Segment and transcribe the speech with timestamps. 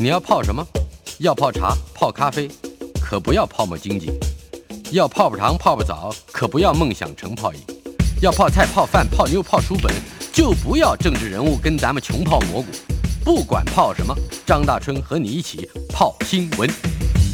[0.00, 0.64] 你要泡什么？
[1.18, 2.48] 要泡茶、泡咖啡，
[3.02, 4.12] 可不要泡沫经济；
[4.92, 7.58] 要泡泡糖、泡泡澡，可不要梦想成泡影；
[8.22, 9.92] 要泡菜、泡饭、泡妞、泡书本，
[10.32, 12.68] 就不要政治人物跟咱们穷泡蘑菇。
[13.24, 14.14] 不管泡什么，
[14.46, 16.70] 张大春和你一起泡新闻。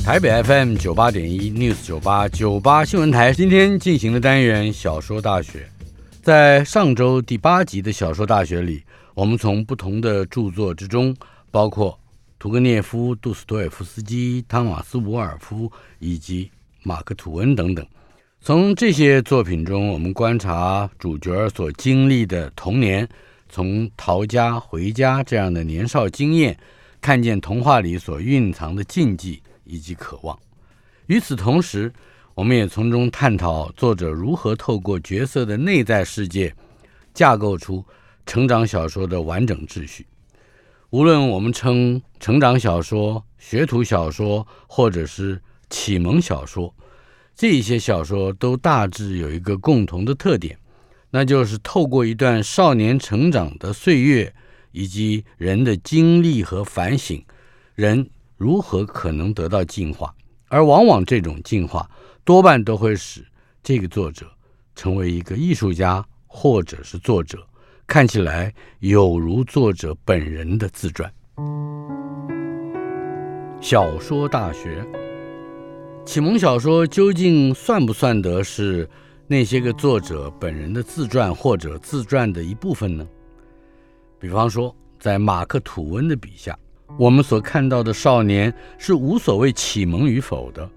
[0.03, 5.69] 台北 FM 九八点一 News 九八九八新闻台今天进行的单元小说大学，
[6.23, 11.15] 在上周第八集的小说大学里，我们从不同的著作之中，
[11.51, 11.99] 包括
[12.45, 16.51] 屠格涅夫、杜斯妥也夫斯基、汤马斯·伍尔夫以及
[16.83, 17.87] 马克·吐温等等，
[18.39, 23.09] 从这些作品中，我们观察主角所经历的童年，
[23.49, 26.55] 从逃家回家这样的年少经验，
[27.01, 29.43] 看见童话里所蕴藏的禁忌。
[29.65, 30.39] 以及渴望。
[31.07, 31.91] 与此同时，
[32.35, 36.55] 我们也从中探讨作者如何透过角色的内在世界，
[37.15, 37.83] 架构出
[38.27, 40.07] 成长小说的完整秩序。
[40.95, 46.73] 无论我们称成长小说、学徒小说，或者是启蒙小说，
[47.35, 50.57] 这些小说都大致有一个共同的特点，
[51.11, 54.33] 那就是透过一段少年成长的岁月，
[54.71, 57.21] 以及人的经历和反省，
[57.75, 58.09] 人。
[58.37, 60.15] 如何可能得到进化？
[60.47, 61.91] 而往往这种进化
[62.25, 63.27] 多半都会使
[63.65, 64.31] 这个作者
[64.77, 67.45] 成为一个艺术家，或者是作者，
[67.87, 71.13] 看起来有如作者本人的自传。
[73.61, 74.85] 小说大学，
[76.05, 78.89] 启蒙小说究竟算不算得是
[79.27, 83.07] 那些个作者本人的自传或者自传的一部分呢？
[84.19, 86.59] 比方说，在马克·吐温的笔下。
[86.99, 90.69] 我们所看到的少年是无所谓启蒙与否的。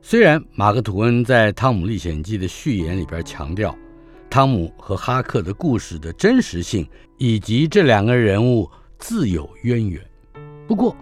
[0.00, 3.74] 虽然马克·吐温在《汤姆历险记》的序言里边强调
[4.32, 6.88] 汤姆和哈克的故事的真实性，
[7.18, 8.66] 以及这两个人物
[8.98, 10.02] 自有渊源，
[10.66, 10.96] 不过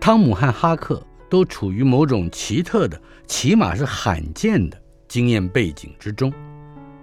[0.00, 6.32] 汤姆和哈克都处于某种奇特的，起码是罕见的经验背景之中。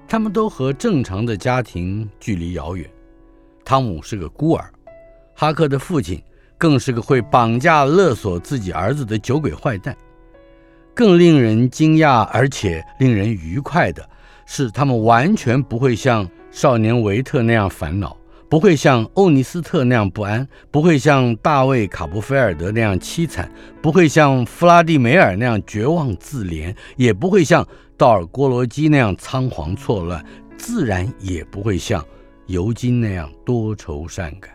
[0.05, 2.85] 他们都和正常的家庭距离遥远。
[3.63, 4.69] 汤姆是个孤儿，
[5.33, 6.21] 哈克的父亲。
[6.57, 9.95] 更是个会绑架勒索自己儿子的酒鬼坏蛋。
[10.93, 14.08] 更令人惊讶而且令人愉快的
[14.51, 18.17] 是，他们完全不会像少年维特那样烦恼，
[18.49, 23.49] 不会像欧尼斯特那样不安，不会像大卫·卡布菲尔德那样凄惨，
[23.79, 27.65] 不会像弗拉蒂梅尔那样绝望自怜，也不会像
[27.95, 30.25] 道尔·郭罗基那样仓皇错乱，
[30.57, 32.03] 自然也不会像
[32.47, 34.51] 尤金那样多愁善感。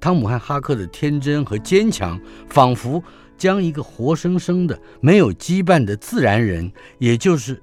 [0.00, 3.00] 汤姆和哈克的天真和坚强，仿佛
[3.38, 7.60] 将一个活生生的、没有羁绊的自然人，也就是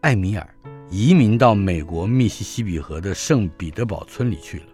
[0.00, 0.54] 艾米尔，
[0.88, 4.66] 移民到美国密西西比河的圣彼得堡村里去了，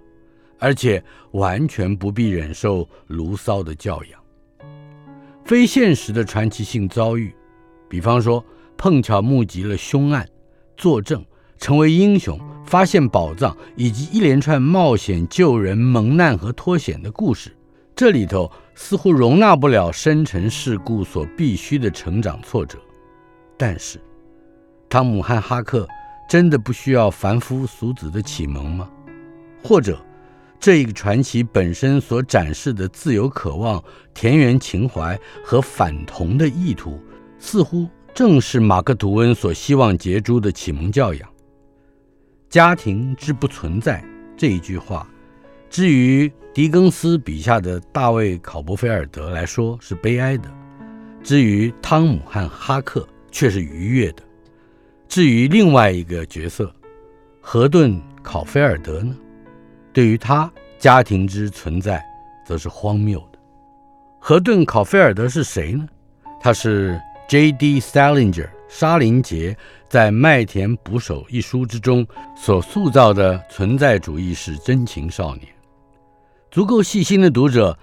[0.59, 4.21] 而且完全不必忍受卢骚的教养。
[5.45, 7.35] 非现实的传奇性遭遇，
[7.89, 8.45] 比方说
[8.77, 10.29] 碰巧目击了凶案，
[10.77, 11.25] 作证。
[11.59, 17.51] 成为英雄，发现宝藏，以及一连串冒险救人、蒙难和脱险的故事，
[17.95, 22.79] 这里头似乎容纳不了深沉世故所必须的成长挫折。
[23.57, 23.99] 但是，
[24.89, 25.87] 汤姆和哈克
[26.29, 28.89] 真的不需要凡夫俗子的启蒙吗？
[29.63, 30.01] 或者，
[30.59, 33.83] 这一个传奇本身所展示的自由渴望、
[34.15, 37.01] 田园情怀和反同的意图，
[37.39, 41.29] 似乎正是马克·吐温所希望结诸的启蒙教养。
[42.49, 44.03] 家庭之不存在
[44.37, 45.07] 这一句话，
[45.69, 50.49] 至于狄更斯笔下的大卫·考伯菲尔德来说是悲哀的；
[51.23, 54.23] 至于汤姆和哈克却是愉悦的；
[55.09, 56.71] 至于另外一个角色
[57.41, 59.15] 河顿·考菲尔德呢，
[59.93, 62.05] 对于他家庭之存在
[62.45, 63.39] 则是荒谬的。
[64.19, 65.87] 河顿·考菲尔德是谁呢？
[66.41, 67.81] 他是 J.D.
[67.81, 69.57] Salinger 沙林杰
[69.89, 72.07] 在《麦田捕手》一书之中
[72.37, 75.47] 所塑造的存在主义式真情少年，
[76.51, 77.77] 足够细心的读者，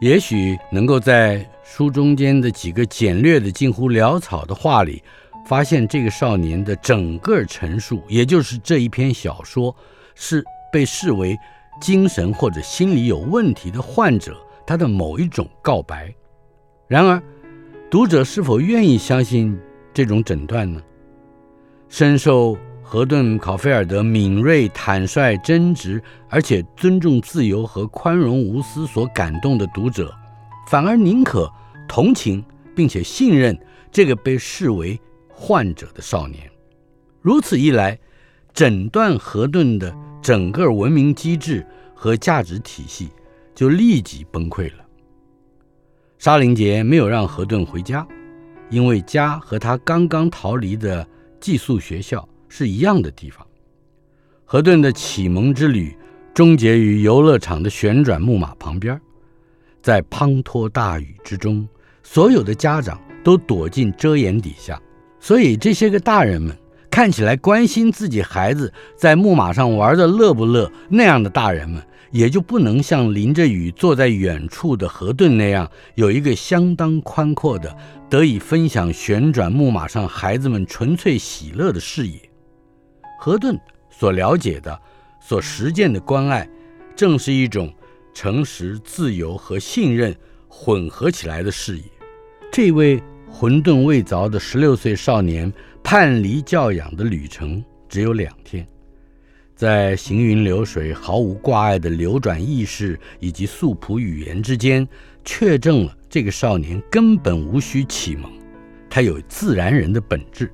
[0.00, 5.02] 也许能够在书中间的几个简略的、近乎潦草的话里，
[5.46, 9.74] 发现这个少年的整个陈述，也就是这一篇小说，
[10.14, 11.38] 是被视为
[11.80, 14.36] 精神或者心理有问题的患者
[14.66, 16.14] 他的某一种告白。
[16.88, 17.22] 然而，
[17.90, 19.58] 读者是否愿意相信
[19.92, 20.80] 这种诊断呢？
[21.88, 30.14] 深受河顿·考菲尔德敏锐、坦率、真直，而且尊重自由和宽容无私所感动的读者，
[30.68, 31.50] 反而宁可
[31.86, 32.44] 同情
[32.74, 33.56] 并且信任
[33.92, 35.00] 这个被视为
[35.34, 36.50] 患者的少年。
[37.20, 37.98] 如此一来，
[38.52, 43.08] 诊断河顿的整个文明机制和价值体系
[43.54, 44.84] 就立即崩溃了。
[46.18, 48.06] 沙林杰没有让何顿回家，
[48.70, 51.06] 因为家和他刚刚逃离的
[51.40, 53.46] 寄宿学校是一样的地方。
[54.44, 55.96] 何顿的启蒙之旅
[56.32, 58.98] 终结于游乐场的旋转木马旁边，
[59.82, 61.66] 在滂沱大雨之中，
[62.02, 64.80] 所有的家长都躲进遮掩底下，
[65.24, 66.54] 所以这些个大人们
[66.90, 77.74] 看起来关心自己孩子在木马上玩的乐不乐，那样的大人们也就不能像淋着雨坐在远处的河顿那样，有一个相当宽阔的
[78.10, 82.20] 得以分享旋转木马上孩子们纯粹喜乐的视野。
[83.18, 83.58] 河顿。
[83.96, 84.76] 所了解的、
[85.20, 86.46] 所实践的关爱，
[86.96, 87.72] 正是一种
[88.12, 90.12] 诚实、自由和信任
[90.48, 91.84] 混合起来的视野。
[92.50, 93.00] 这位
[93.36, 95.52] 混沌未凿的十六岁少年
[95.82, 98.64] 叛离教养的旅程只有两天，
[99.56, 104.86] 在行云流水、毫无挂碍的流转意识以及素朴语言之间，
[105.24, 108.30] 确证了这个少年根本无需启蒙，
[108.88, 110.48] 他有自然人的本质。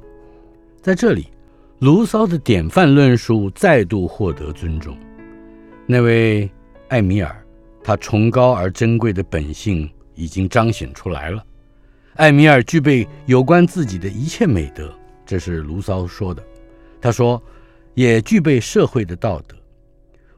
[0.80, 1.26] 在这里。
[1.80, 4.94] 卢骚的典范论述再度获得尊重。
[5.86, 6.50] 那位
[6.88, 7.42] 艾米尔，
[7.82, 11.42] 他崇高而珍贵的本性已经彰显出来了。
[12.14, 14.92] 艾米尔具备有关自己的一切美德，
[15.24, 16.42] 这是卢骚说的。
[17.00, 17.42] 他说，
[17.94, 19.56] 也具备社会的道德，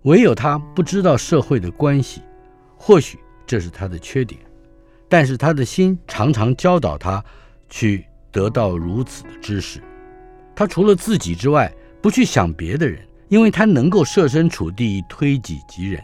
[0.02, 2.20] 唯有他不知道社会的关系，
[2.76, 4.38] 或许这是他的缺点，
[5.08, 7.24] 但是他的心常常教导他
[7.68, 9.80] 去得到如此的知识。
[10.54, 16.02] 他除了自己之外，不去想别的人，因为他能够设身处地，推己及人。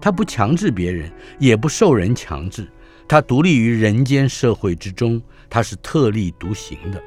[0.00, 2.68] 他不强制别人，也不受人强制。
[3.08, 7.02] 他独立于人间社会之中，他是特立独行的。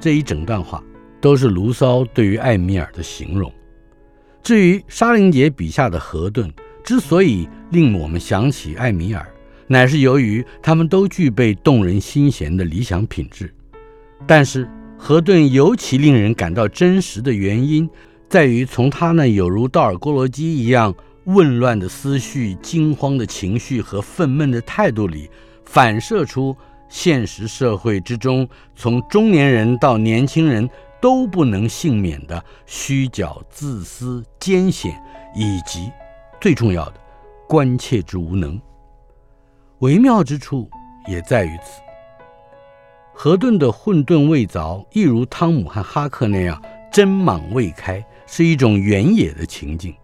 [0.00, 0.82] 这一整段话
[1.20, 3.52] 都是卢骚对于艾米尔的形容。
[4.42, 6.50] 至于沙林杰笔下的河顿，
[6.84, 9.26] 之所以令我们想起艾米尔，
[9.66, 13.52] 乃是由于他们都具备动人心弦的理想品质。
[14.26, 14.68] 但是。
[15.04, 17.90] 河顿尤其令人感到真实的原因，
[18.28, 20.94] 在于从他那有如道尔戈罗基一样
[21.24, 25.30] 紊乱的思绪、惊慌的情绪和愤懑的态度里，
[25.64, 26.56] 反射出
[26.88, 30.68] 现实社会之中从中年人到年轻人
[31.00, 35.00] 都不能幸免的虚假、自私、艰险，
[35.34, 35.90] 以及
[36.40, 36.94] 最重要的
[37.48, 38.60] 关切之无能。
[39.78, 40.68] 微妙之处
[41.08, 41.80] 也在于此。
[43.14, 46.60] 河顿的混沌未凿，一如汤姆和哈克那样
[46.92, 49.94] 针莽未开，是一种原野的情境，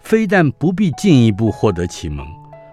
[0.00, 2.26] 非但不必进一步获得启蒙，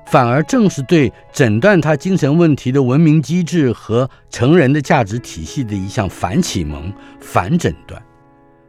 [0.08, 8.02] 反而正是对诊断他精神问题的文明机制和成人的价值体系的一项反启蒙、反诊断。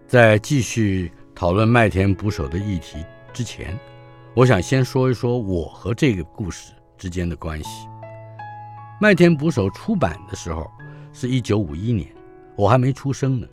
[0.06, 2.98] 在继续讨论麦田捕手的议题
[3.32, 3.78] 之前，
[4.34, 7.70] 我想先说一说我和这个故事之间的关系。
[9.00, 10.70] 麦田捕手出版的时候。
[11.10, 12.06] 是一九五一年，
[12.54, 13.46] 我还没出生呢。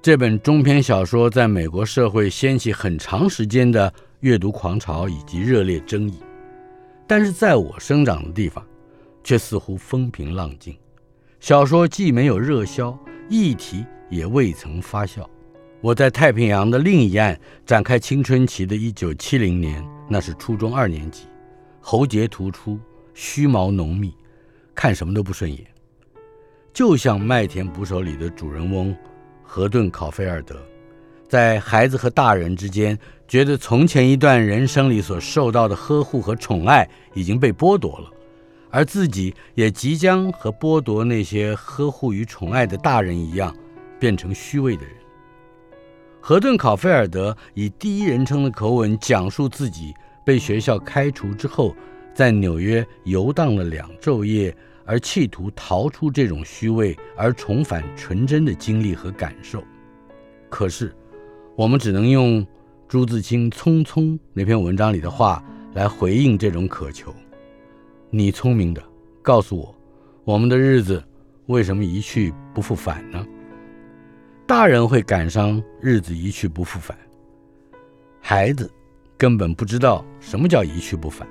[0.00, 6.18] 这本中篇小说在美国社会掀起很长时间的阅读狂潮以及热烈争议，
[7.06, 8.64] 但是在我生长的地方，
[9.24, 10.76] 却似乎风平浪静。
[11.40, 12.98] 小说既没有热销，
[13.30, 15.26] 议题也未曾发酵。
[15.80, 21.22] 我在太平洋的另一岸展开青春期的一九七零年，那是初中二年级，
[21.80, 22.78] 喉结突出，
[23.14, 24.14] 须毛浓密，
[24.74, 25.66] 看什么都不顺眼。
[26.74, 28.94] 就像《麦田捕手》里的主人翁
[29.42, 30.56] 河顿·考菲尔德，
[31.30, 38.10] 在孩子和大人之间，觉得从前一段人生里所受到的呵护和宠爱已经被剥夺了，
[38.68, 43.54] 而自己也即将和剥夺那些呵护与宠爱的大人一样，
[44.00, 44.92] 变成虚伪的人。
[46.20, 49.94] 河顿·考菲尔德以第一人称的口吻讲述自己
[50.26, 51.72] 被学校开除之后，
[52.12, 54.52] 在纽约游荡了两昼夜。
[54.86, 59.62] 而企图逃出这种虚伪而重返纯真的经历和感受，
[60.48, 60.92] 可是
[61.60, 62.46] 我们只能用
[62.88, 67.14] 朱自清《匆匆》那篇文章里的话来回应这种渴求。
[68.08, 68.82] 你聪明的，
[69.20, 69.76] 告诉我，
[70.24, 71.04] 我们的日子
[71.48, 73.26] 为什么一去不复返呢？
[74.46, 76.96] 大人会感伤日子一去不复返，
[78.22, 78.72] 孩子
[79.18, 81.28] 根本不知道什么叫一去不返。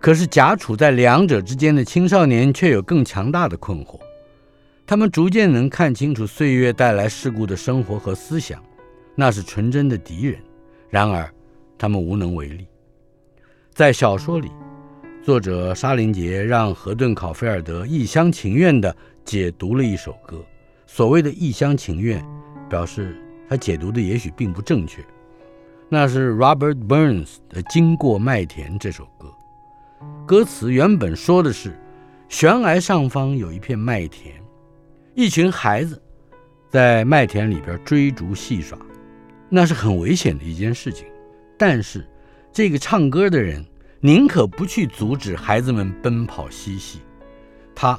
[0.00, 4.00] 可是夹处在两者之间的青少年却有更强大的困惑，
[4.84, 8.60] 他们逐渐能看清楚岁月带来世故的生活和思想，
[9.16, 10.38] 那是纯真的敌人。
[10.88, 11.28] 然而，
[11.76, 12.64] 他们无能为力。
[13.74, 14.50] 在小说里，
[15.22, 18.94] 作者沙林杰让何顿·考菲尔德一厢情愿地
[19.24, 20.40] 解读了一首歌。
[20.86, 22.24] 所谓的一厢情愿，
[22.70, 25.04] 表示他解读的也许并不正确。
[25.88, 29.32] 那是 Robert Burns 的《经过麦田》这首歌。
[30.26, 31.78] 歌词原本说的是，
[32.28, 34.34] 悬崖上方有一片麦田，
[35.14, 36.00] 一群孩子
[36.70, 38.78] 在麦田里边追逐戏耍，
[39.48, 41.06] 那是很危险的一件事情。
[41.58, 42.06] 但是
[42.52, 43.64] 这个唱歌的人
[44.00, 47.00] 宁可不去阻止孩子们奔跑嬉戏。
[47.74, 47.98] 他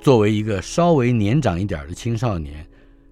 [0.00, 2.66] 作为一个稍微年长一点的青少年，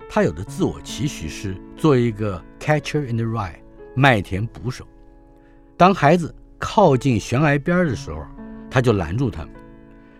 [0.09, 3.55] 他有的自我期许是做一个 catcher in the rye，
[3.95, 4.87] 麦田捕手。
[5.77, 8.27] 当孩子靠近悬崖边的时候，
[8.71, 9.51] 他就拦住他们。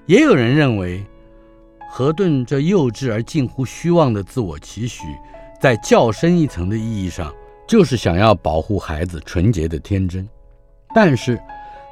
[0.07, 1.05] 也有人认为，
[1.91, 5.05] 何顿这幼稚而近乎虚妄的自我期许，
[5.61, 7.35] 在较深一层的意义上，
[7.69, 10.27] 就是想要保护孩子纯洁的天真。
[10.95, 11.39] 但是，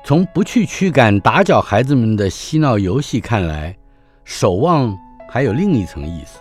[0.02, 3.76] 从不去驱赶打搅孩子们的嬉闹游戏看来，
[4.24, 4.96] 守望
[5.28, 6.38] 还有另一层意思，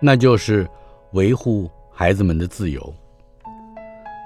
[0.00, 0.68] 那就是
[1.12, 2.92] 维护孩子们的自由。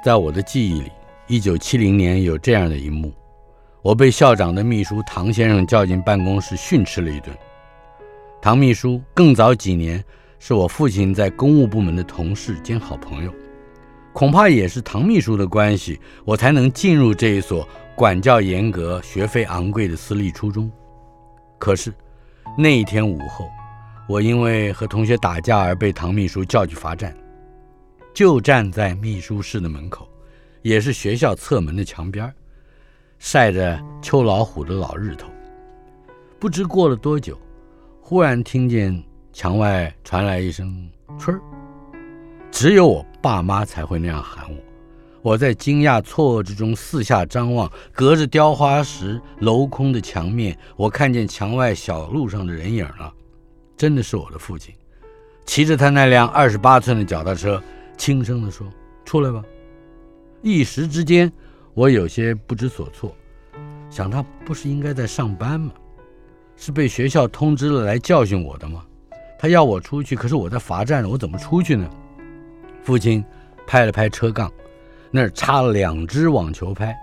[0.03, 0.91] 在我的记忆里，
[1.27, 3.13] 一九七零年有这样的一幕。
[3.83, 7.37] 我被校长的秘书唐先生叫进办公室训斥了一顿。
[8.41, 10.03] 唐秘书更早几年
[10.39, 13.33] 是我父亲在公务部门的同事兼好朋友，
[14.19, 20.69] 恐怕也是唐秘书的关系，我才能进入这一所管教严格、学费昂贵的私立初中。
[21.57, 21.95] 可是
[22.57, 23.49] 那一天午后，
[24.09, 27.17] 我因为和同学打架而被唐秘书叫去罚站，
[28.13, 30.09] 就站在秘书室的门口，
[30.63, 32.29] 也是学校侧门的墙边。
[33.21, 35.29] 晒着秋老虎的老日头，
[36.41, 37.39] 不知过了多久，
[38.01, 39.01] 忽然听见
[39.33, 41.41] 墙外传来一声“春儿”，
[42.51, 44.57] 只有我爸妈才会那样喊我。
[45.21, 53.13] 我在惊讶错愕之中四下张望，隔着雕花石镂空的墙面，我看见墙外小路上的人影了，
[53.77, 54.75] 真的是我的父亲，
[55.45, 57.63] 骑着他那辆二十八寸的脚踏车，
[57.97, 58.67] 轻声地说
[59.05, 59.43] ：“出来吧。”
[60.43, 61.31] 一时之间。
[61.75, 63.15] 我有些不知所措，
[63.89, 65.71] 想他不是应该在上班吗？
[66.57, 68.85] 是被学校通知了来教训我的吗？
[69.39, 71.89] 他要我出去，可是我在罚站，我怎么出去呢？
[72.83, 73.25] 父亲
[73.67, 74.51] 拍了拍车杠，
[75.11, 76.97] 那儿插了两只网球拍，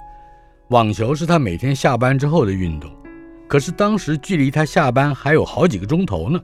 [0.70, 2.92] 网球是他每天下班之后的运动，
[3.48, 6.40] 可是当时距离他下班还有好几个钟头呢。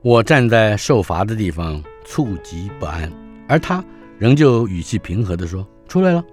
[0.00, 3.12] 我站在受罚的地方，触及不安，
[3.48, 3.84] 而他
[4.16, 6.24] 仍旧语气平和地说：“出来了。”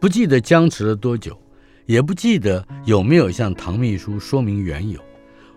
[0.00, 1.36] 不记得僵持了多久，
[1.86, 5.00] 也不记得有没有向唐秘书说明缘由，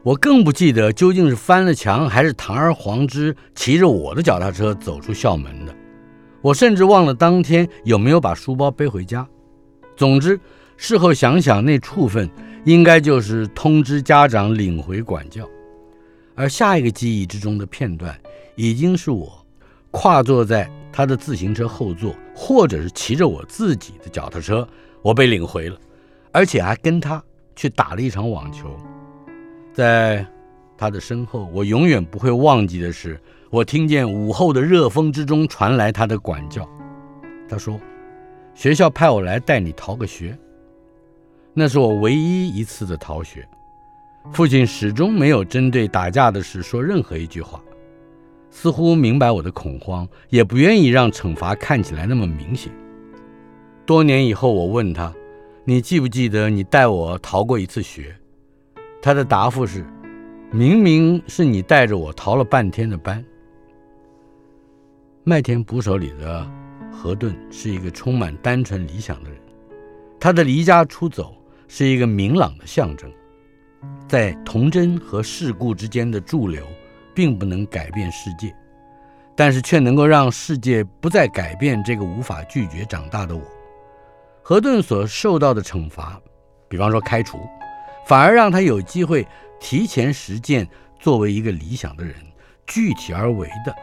[0.02, 5.76] 我更不记得究竟是翻了墙，还是堂而皇之骑着我的脚踏车走出校门的。
[6.42, 9.28] 我甚至忘了当天有没有把书包背回家。
[9.96, 10.40] 总之，
[10.78, 12.30] 事后想想，那处分
[12.66, 15.48] 应该就是通知家长领回管教。
[16.34, 18.20] 而下一个记忆之中的片段，
[18.56, 19.46] 已经是我
[19.92, 24.68] 跨坐在他的自行车后座，或者是骑着我自己的脚踏车，
[25.04, 25.78] 我被领回了，
[26.32, 27.22] 而且还跟他
[27.56, 28.76] 去打了一场网球。
[29.74, 30.26] 在
[30.78, 33.20] 他的身后，我永远不会忘记的是，
[33.52, 36.66] 我听见午后的热风之中传来他的管教。
[37.50, 37.78] 他说
[38.56, 40.38] ：“学校派我来带你逃个学。”
[41.54, 43.46] 那是我唯一一次的逃学。
[44.32, 47.62] 父亲始终没有针对打架的事说任何一句话。
[48.50, 52.72] 似乎明白我的恐慌，也不愿意让惩罚看起来那么明显。
[53.86, 55.14] 多年以后，我问他
[55.66, 58.16] ：“你记不记得你带我逃过一次学？”
[59.02, 59.86] 他的答复是
[60.52, 63.22] ：“明明是你带着我逃了半天的班。”
[65.24, 66.50] 麦田捕手里的
[66.92, 69.40] 何顿是一个充满单纯理想的人，
[70.20, 71.36] 他的离家出走
[71.68, 73.12] 是一个明朗的象征，
[74.08, 76.66] 在童真和世故之间的驻留。
[77.14, 78.56] 并不能改变世界，
[79.36, 83.44] 但是却能够让世界不再改变这个无法拒绝长大的我。
[84.42, 86.18] 何顿所受到的惩罚，
[86.70, 87.38] 比方说开除，
[88.08, 89.28] 反而让他有机会
[89.60, 90.66] 提前实践
[91.02, 92.16] 作为一个理想的人，
[92.66, 93.76] 具体而为的，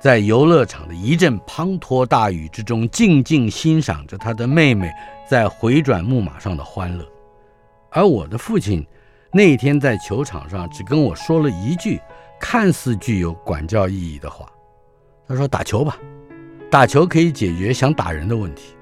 [0.00, 4.90] 在游乐场的一阵滂沱大雨之中，静静欣赏着他的妹妹
[5.28, 7.06] 在回转木马上的欢乐。
[7.90, 8.86] 而我的父亲
[9.32, 12.00] 那天在球场上只跟我说了一句。
[12.42, 14.50] 看似具有管教意义的话，
[15.28, 15.98] 他说：“打球吧，
[16.70, 18.74] 打球可以解决想打人的问题。”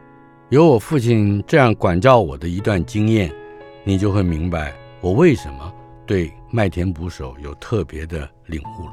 [0.48, 3.34] 有我父亲这样管教我的一段经验，
[3.82, 5.74] 你就会明白我为什么
[6.06, 8.92] 对麦田捕手有特别的领悟了。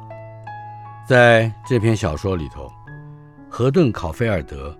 [1.06, 2.68] 在这篇小说里头，
[3.48, 4.76] 河顿考菲尔德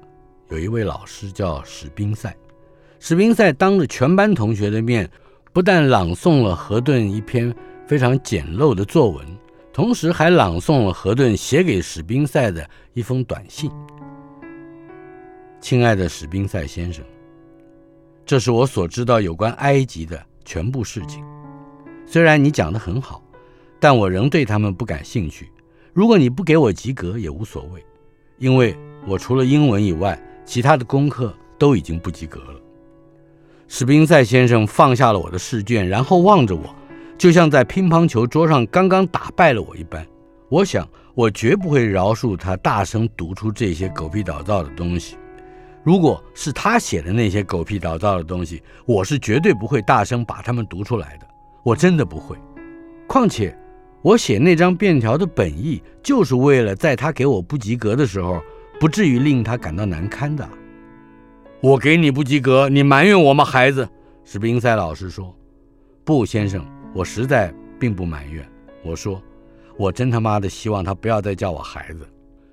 [0.48, 2.34] 有一位老师叫史宾塞，
[2.98, 5.08] 史宾塞当着全班同学的面，
[5.52, 7.54] 不但朗诵了河顿一篇
[7.86, 9.24] 非常简陋的作文。
[9.72, 13.70] 同时还朗诵了河顿写给史宾塞的一封短信
[15.60, 17.04] ：“亲爱的史宾塞先生，
[18.24, 21.24] 这是我所知道有关埃及的全部事情。
[22.04, 23.22] 虽然你讲得很好，
[23.78, 25.48] 但我仍对他们不感兴趣。
[25.96, 27.82] 如果你不给我及格也无所谓，
[28.36, 28.76] 因为
[29.06, 32.60] 我除了英文以外，其他的功课都已经不及格了。
[33.66, 36.62] 史宾塞先生放下了我的试卷，然后望着我，
[37.16, 40.06] 就像在乒乓球桌上刚刚打败了我一般。
[40.50, 45.16] 我想，我绝不会饶恕他大声读出这些狗屁倒灶的东西。
[45.82, 51.26] 如果是他写的那些狗屁倒灶的东西，我是绝对不会大声把它们读出来的。
[51.62, 52.36] 我真的不会。
[53.06, 53.56] 况且，
[54.06, 58.40] 我写那张便条的本意，就是为了在他给我不及格的时候，
[58.78, 60.48] 不至于令他感到难堪的。
[61.60, 63.88] 我给你不及格，你埋怨我吗，孩子？
[64.24, 65.34] 史宾塞老师说
[66.06, 68.48] ：“不，先生，我实在并不埋怨。”
[68.84, 69.20] 我说
[69.76, 72.06] ：“我真他妈的希望他不要再叫我孩子。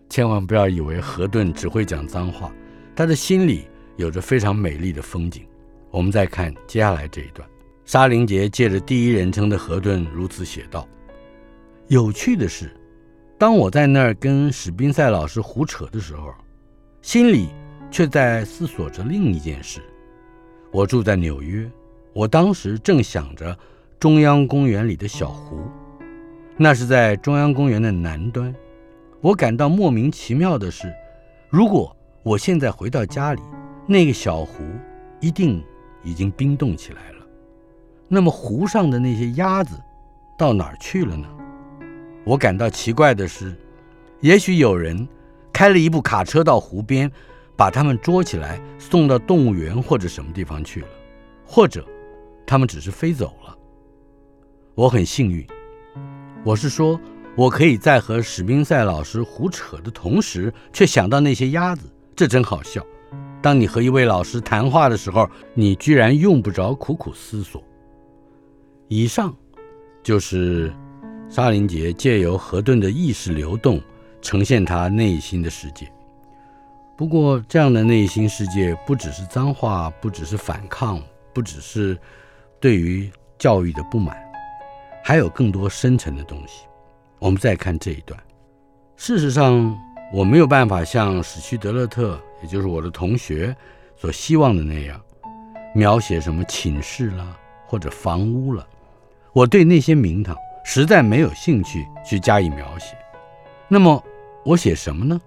[0.10, 2.52] 千万不要以为何顿只会讲脏话，
[2.96, 5.46] 他的心里有着非常美丽的风景。”
[5.92, 7.48] 我们再看接下来这一段，
[7.86, 10.88] 沙林杰借着第一人称的何顿如此写道
[11.94, 12.76] ：“有趣的是，
[13.38, 16.34] 当我在那儿跟史宾塞老师胡扯的时候，
[17.04, 17.50] 心里……”
[17.92, 19.80] 却在思索着另一件事。
[20.72, 21.70] 我住在纽约，
[22.12, 23.56] 我当时正想着
[24.00, 25.60] 中央公园里的小湖，
[26.58, 28.52] 那是在中央公园的南端。
[29.22, 30.92] 我感到莫名其妙的是，
[31.52, 33.42] 如果我现在回到家里，
[33.86, 34.64] 那个小湖
[35.20, 35.64] 一定
[36.02, 37.24] 已经冰冻起来了。
[38.08, 39.80] 那么湖上的那些鸭子
[40.36, 41.28] 到哪儿去了呢？
[42.24, 43.56] 我感到奇怪的是，
[44.22, 45.08] 也许有人
[45.52, 47.12] 开了一部卡车到湖边。
[47.56, 50.88] 把他们捉起来送到动物园或者什么地方去了，
[51.46, 51.86] 或者
[52.48, 53.56] 他们只是飞走了。
[54.74, 55.46] 我很幸运，
[56.44, 57.00] 我是说，
[57.36, 62.84] 我可以在和史宾塞老师胡扯的同时，却想到那些鸭子，这真好笑。
[63.40, 67.64] 当你和一位老师谈话的时候，你居然用不着苦苦思索。
[68.88, 69.32] 以上
[70.02, 70.74] 就是
[71.34, 73.82] 沙林杰借由河顿的意识流动，
[74.22, 75.92] 呈现他内心的世界。
[76.96, 81.02] 不过，这样的内心世界不只是脏话，不只是反抗，
[81.34, 81.98] 不只是
[82.60, 84.16] 对于教育的不满，
[85.04, 86.68] 还有更多深层的东西。
[87.18, 88.22] 我们再看这一段。
[88.96, 89.76] 事实上，
[90.14, 93.58] 我没有办法像史区德勒特，也就是我的同学
[93.96, 95.02] 所希望的那样，
[95.74, 98.68] 描写什么寝室啦，或者房屋了。
[99.32, 102.98] 我对那些名堂实在没有兴趣去加以描写。
[103.68, 104.04] 那么，
[104.46, 105.20] 我写什么呢？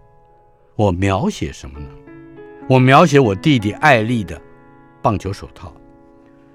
[0.74, 1.88] 我描写什么呢？
[2.68, 4.40] 我描写我弟弟艾利的
[5.00, 5.72] 棒球手套，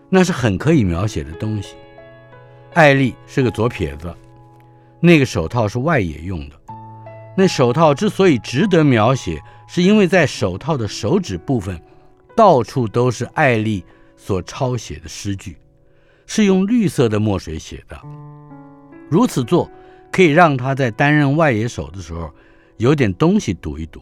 [0.10, 1.76] 那是很可以描写的东西。
[2.74, 4.14] 艾利是个左撇子，
[5.00, 6.56] 那个手套是外野用的。
[7.38, 11.82] 那手套之所以值得描写，是因为在手套的手指部分，
[12.36, 13.86] 到处都是艾利
[14.18, 15.58] 所抄写的诗句，
[16.28, 18.00] 是用绿色的墨水写的。
[19.12, 19.70] 如此做
[20.10, 22.34] 可以让他在担任外野手的时候
[22.78, 24.02] 有点东西读一读。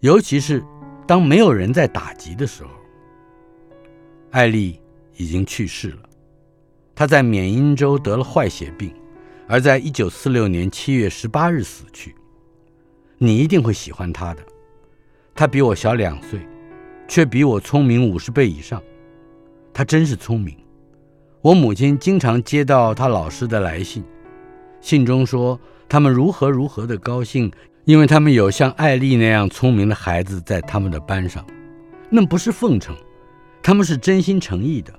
[0.00, 0.62] 尤其是
[1.06, 2.68] 当没有人在打击的时候，
[4.32, 4.78] 艾利
[5.16, 6.00] 已经去世了。
[6.94, 8.94] 他在缅因州得了坏血病，
[9.48, 12.14] 而在一九四六年七月十八日死去。
[13.16, 14.42] 你一定会喜欢他的。
[15.34, 16.38] 他比我小两岁，
[17.08, 18.82] 却比我聪明五十倍以上。
[19.72, 20.54] 他真是聪明。
[21.42, 24.02] 我母亲经常接到他老师的来信，
[24.80, 27.52] 信中说他们如何如何的高兴。
[27.84, 31.44] 因为他们有像艾丽那样聪明的孩子在他们的班上，
[32.08, 32.94] 那不是奉承，
[33.60, 34.94] 他们是真心诚意的。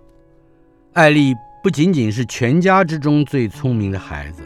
[0.91, 4.43] 艾丽不仅仅是全家之中最聪明的孩子，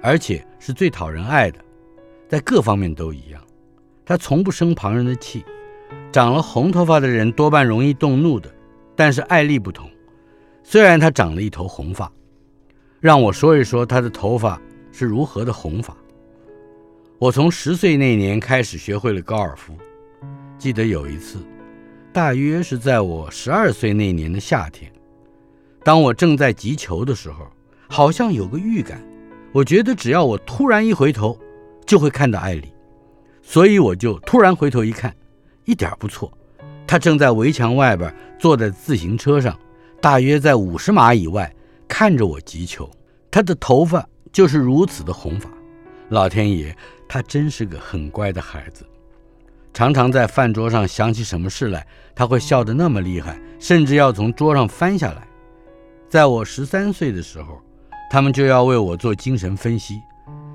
[0.00, 1.58] 而且是最讨人爱的，
[2.28, 3.42] 在各方面都一样。
[4.06, 5.44] 她从不生旁人的气，
[6.12, 8.48] 长了红头发的人多半容易动怒的，
[8.94, 9.90] 但是艾丽不同。
[10.66, 12.10] 虽然他长了一头红发，
[12.98, 15.94] 让我说一说他的头发是如何的红发。
[17.18, 19.76] 我从十岁那年开始学会了高尔夫。
[20.58, 21.38] 记得有一次，
[22.12, 24.90] 大约是在我十二岁那年的夏天，
[25.84, 27.46] 当我正在击球的时候，
[27.86, 29.04] 好像有个预感，
[29.52, 31.38] 我觉得只要我突然一回头，
[31.84, 32.72] 就会看到艾丽，
[33.42, 35.14] 所以我就突然回头一看，
[35.66, 36.32] 一点不错，
[36.86, 39.58] 她正在围墙外边坐在自行车上，
[40.04, 41.50] 大约在五十码以外
[41.88, 42.90] 看着我击球。
[43.30, 45.48] 他的头发就是如此的红发，
[46.10, 46.76] 老天爷！
[47.08, 48.84] 他真是个很乖的孩子，
[49.72, 55.26] 常常在饭桌上想起什么事来，他会笑得那么厉害，甚至要从桌上翻下来。
[56.06, 57.58] 在我十三岁的时候，
[58.10, 59.98] 他们就要为我做精神分析，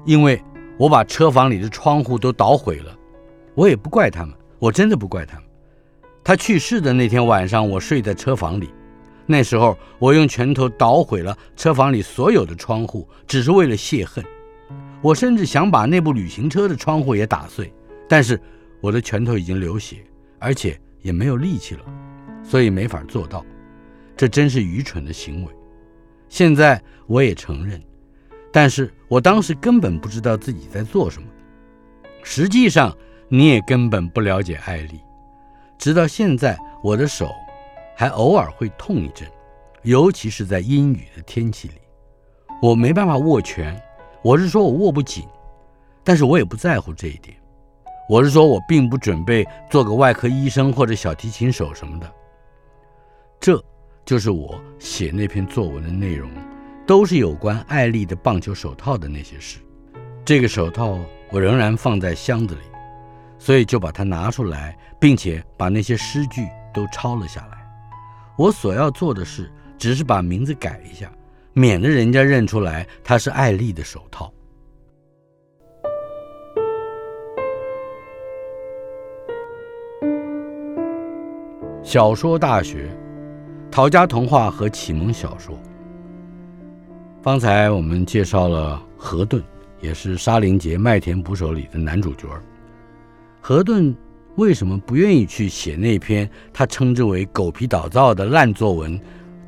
[0.06, 0.40] 因为
[0.78, 2.96] 我把车房里的窗户都捣毁了。
[3.56, 5.44] 我也不怪他们，我真的不怪他们。
[6.24, 8.70] 他去世的那天晚上，我睡在车房里，
[9.32, 14.26] 那时候我用拳头捣毁了车房里所有的窗户，只是为了泄恨。
[15.04, 17.72] 我甚至想把那部旅行车的窗户也打碎，
[18.08, 18.42] 但是
[18.82, 19.98] 我的拳头已经流血，
[20.40, 21.82] 而且也没有力气了，
[22.44, 23.46] 所以没法做到。
[24.18, 25.54] 这真是愚蠢的行为。
[26.28, 27.80] 现在我也承认，
[28.52, 31.28] 但是我当时根本不知道自己在做什么。
[32.24, 32.92] 实际上，
[33.28, 35.00] 你也根本不了解艾丽。
[35.78, 37.32] 直到现在，我的手
[38.00, 39.30] 还偶尔会痛一阵，
[39.82, 41.74] 尤其是在阴雨的天气里，
[42.62, 43.78] 我没办法握拳。
[44.24, 45.28] 我是说我握不紧，
[46.02, 47.36] 但是我也不在乎这一点。
[48.08, 52.10] 我是说我并不准备做个外科医生或者小提琴手什么的。
[53.38, 53.62] 这
[54.06, 56.32] 就是我写那篇作文的内容，
[56.88, 59.60] 都是有关艾丽的棒球手套的那些事。
[60.24, 60.98] 这个手套
[61.32, 62.62] 我仍然放在箱子里，
[63.38, 67.59] 所以就把它拿出来，并且把那些诗句都抄了下来。
[68.40, 71.12] 我所要做的事，只是把名字改一下。
[71.52, 74.32] 免得人家认出来它是艾丽的手套。
[81.84, 82.90] 小说大学，
[83.70, 85.60] 陶家童话和启蒙小说。
[87.22, 89.44] 方才我们介绍了河顿，
[89.82, 92.26] 也是沙林杰《麦田捕手》里的男主角。
[93.42, 93.94] 河顿
[94.40, 98.98] 为什么不愿意去写那篇他称之为狗皮倒灶的烂作文？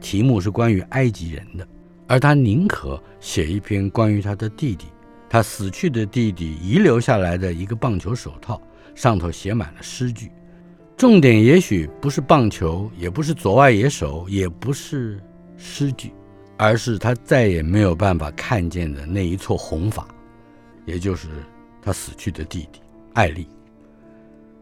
[0.01, 1.65] 题目是关于埃及人的。
[2.07, 4.87] 而他宁可写一篇关于他的弟弟，
[5.29, 8.61] 他死去的弟弟遗留下来的一个棒球手套，
[8.93, 10.29] 上头写满了诗句。
[10.97, 15.23] 重点也许不是棒球，也不是左外野手，也不是
[15.55, 16.11] 诗句，
[16.57, 20.05] 而是他再也没有办法看见的那一撮红发，
[20.85, 21.29] 也就是
[21.81, 22.81] 他死去的弟弟
[23.13, 23.47] 艾丽。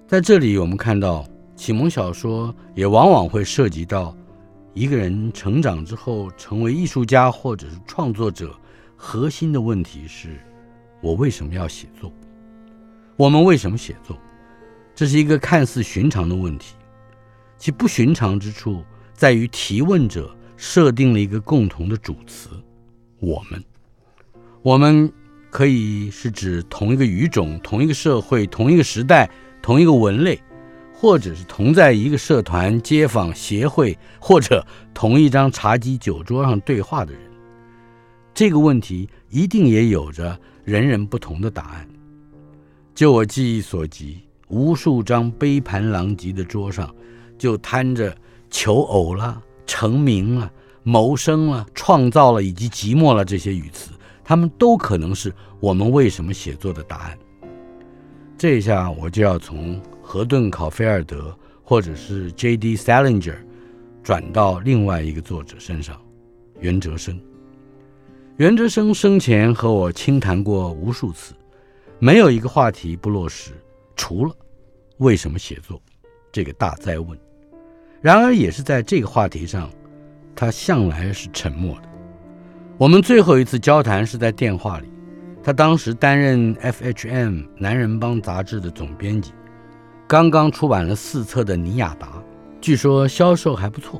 [0.09, 1.23] 在这里，我们看到
[1.55, 4.17] 启蒙小说也往往会涉及到。
[4.73, 8.51] 一个人成长之后成为艺术家或者是创作者，
[8.95, 10.39] 核心的问题是：
[10.99, 12.11] 我为什么要写作？
[13.17, 14.17] 我们为什么写作？
[14.95, 16.73] 这是一个看似寻常的问题，
[17.59, 22.49] 其不寻常之处在于提问者设定了一个共同的主词
[23.21, 23.63] “我们”。
[24.63, 25.11] 我们
[25.51, 29.29] 可以是指同一个语种、同一个社会、同一个时代、
[29.61, 30.39] 同一个文类。
[31.01, 34.61] 或者是同在一个社团、街坊、协会，或者
[34.93, 37.21] 同一张茶几酒桌上对话的人，
[38.33, 41.87] 这个问题一定也有着人人不同的答案。
[42.93, 44.19] 就我记忆所及，
[44.49, 46.93] 无数张杯盘狼藉的桌上，
[47.37, 48.13] 就摊着
[48.49, 50.51] 求偶了、成名了、
[50.83, 53.91] 谋生了、创造了以及寂寞了这些语词，
[54.21, 57.17] 他们都可能是我们为什么写作的答案。
[58.39, 59.79] 这一下我就要从。
[60.01, 62.75] 河顿考菲尔德，或者是 J.D.
[62.75, 63.35] Salinger，
[64.01, 66.01] 转到另外一个作者身上，
[66.59, 67.21] 袁哲生。
[68.37, 71.35] 袁哲生生前和我倾谈过无数次，
[71.99, 73.51] 没有一个话题不落实，
[73.95, 74.35] 除了
[74.97, 75.79] 为什么写作
[76.31, 77.15] 这个大哉问。
[78.01, 79.69] 然而，也是在这个话题上，
[80.35, 81.89] 他向来是沉默的。
[82.79, 84.87] 我们最后一次交谈是在电话里，
[85.49, 87.41] 他当时担任 F.H.M.
[87.57, 89.31] 男人帮杂志的总编辑。
[90.07, 92.05] 刚刚出版了四册的《尼亚达》，
[92.61, 93.99] 据说销售还不错，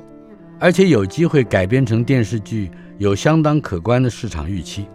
[0.60, 4.86] 而且有机会改编成电视剧，有相当可观的市场预期。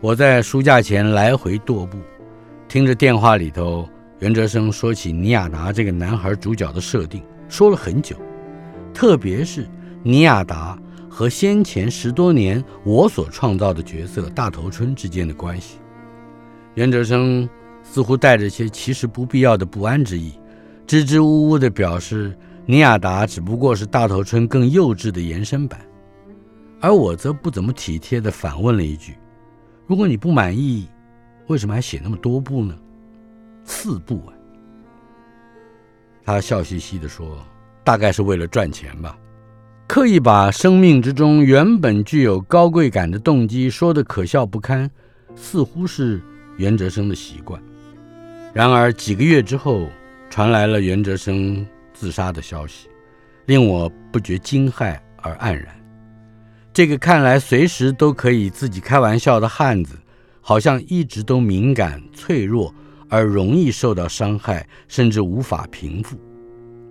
[0.00, 1.98] 我在书架前来回踱步，
[2.68, 3.84] 听着电话里头
[4.20, 8.14] 袁哲生说起尼亚达这个男孩主角的设定，说了很久，
[8.94, 9.66] 特别是
[10.04, 10.78] 尼亚达
[11.18, 15.78] 和先前十多年我所创造的角色大头春之间的关系。
[16.74, 17.48] 袁哲生。
[17.82, 20.38] 似乎带着些其实不必要的不安之意，
[20.86, 25.80] 支支吾吾地表示尼亚达只不过是大头春更幼稚的延伸版，
[26.80, 29.16] 而我则不怎么体贴地反问了一句
[29.88, 30.86] ：“如果你不满意，
[31.46, 32.76] 为什么还写那么多部呢？
[33.64, 34.34] 四部啊？”
[36.26, 37.38] 他笑嘻嘻地说
[37.82, 39.18] ：“大概是为了赚钱吧，
[39.88, 44.88] 刻意把生命之中原本具有高贵感的动机说得可笑不堪，
[45.34, 46.20] 似乎是
[46.58, 47.58] 袁哲生的习惯。”
[48.52, 49.88] 然而几个月之后，
[50.28, 52.86] 传来了袁哲生自杀的消息，
[53.46, 55.68] 令我不觉惊骇而黯然。
[56.70, 59.96] 这个看来随时都可以自己开玩笑的汉子，
[60.42, 62.72] 好像一直都敏感脆弱，
[63.08, 66.18] 而容易受到伤害，甚至无法平复。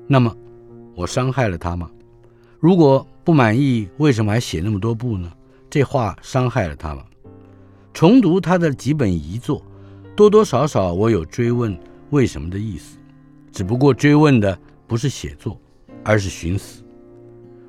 [0.08, 0.36] 那么，
[0.96, 1.92] 我伤害了他吗？
[2.60, 5.32] 如果不满意，为什么还写那么多部呢？
[5.70, 7.06] 这话伤害了他了？
[7.94, 9.64] 重读他的几本遗作。
[10.16, 11.78] 多多少少，我有追问
[12.10, 12.98] 为什么的意思，
[13.52, 15.60] 只不过追问的不是写作，
[16.04, 16.84] 而是寻死。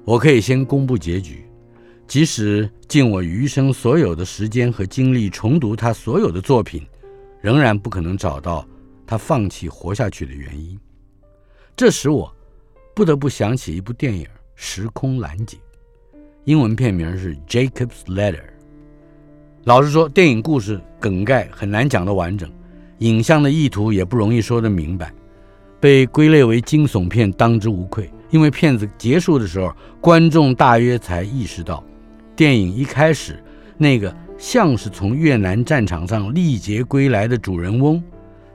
[0.05, 1.45] 我可以先公布结局，
[2.07, 6.87] 即使尽我余生所有的时间和精力重读他所有的作品，
[7.43, 8.67] 仍然不可能找到
[9.07, 10.81] 他放弃活下去的原因。
[11.77, 12.35] 这使我
[12.95, 14.25] 不得不想起一部电影
[14.61, 15.57] 《时空拦截》，
[16.45, 18.33] 英文片名是《Jacob's Letter》。
[19.63, 22.51] 老实说，电影故事梗概很难讲得完整，
[22.99, 25.15] 影像的意图也不容易说得明白，
[25.79, 28.11] 被归类为惊悚片当之无愧。
[28.31, 31.83] 因为片子结束的时候，观众大约才意识到，
[32.35, 33.41] 电影一开始
[33.77, 38.03] 那个像是从越南战场上历劫归来的主人翁，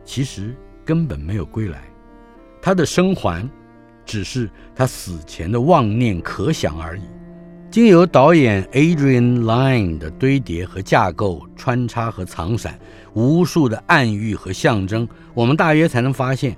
[0.03, 1.81] 其实根本没有归来，
[2.61, 3.49] 他的生还
[4.05, 7.03] 只是他死前的妄念可想而已。
[7.71, 12.79] 经由导演 Adrian Lyne 的堆叠和架构、穿插和藏闪，
[13.13, 16.55] 无数的暗喻和象征，我们大约才能发现。